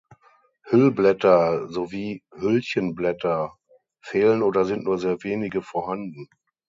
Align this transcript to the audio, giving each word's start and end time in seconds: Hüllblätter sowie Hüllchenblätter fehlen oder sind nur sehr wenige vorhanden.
Hüllblätter 0.63 1.67
sowie 1.69 2.23
Hüllchenblätter 2.33 3.55
fehlen 4.03 4.41
oder 4.41 4.65
sind 4.65 4.83
nur 4.85 4.97
sehr 4.97 5.21
wenige 5.21 5.61
vorhanden. 5.61 6.27